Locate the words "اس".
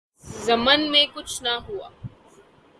0.29-0.45